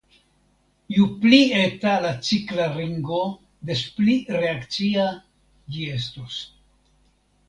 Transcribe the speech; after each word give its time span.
Ju 0.95 1.03
pli 1.25 1.41
eta 1.63 1.91
la 2.05 2.13
cikla 2.29 2.65
ringo 2.79 3.19
des 3.71 3.83
pli 3.99 4.15
reakcia 4.39 5.05
ĝi 5.75 5.85
estos. 6.01 6.41